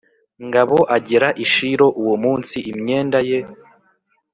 ngabo 0.47 0.77
agera 0.97 1.27
i 1.43 1.45
Shilo 1.51 1.87
uwo 2.01 2.15
munsi 2.23 2.57
imyenda 2.71 3.19
ye 3.29 3.39